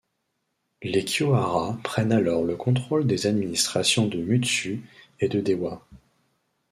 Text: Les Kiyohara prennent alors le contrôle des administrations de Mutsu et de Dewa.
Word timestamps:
Les 0.81 1.05
Kiyohara 1.05 1.77
prennent 1.83 2.11
alors 2.11 2.43
le 2.43 2.55
contrôle 2.55 3.05
des 3.05 3.27
administrations 3.27 4.07
de 4.07 4.17
Mutsu 4.17 4.81
et 5.19 5.27
de 5.29 5.41
Dewa. 5.41 5.85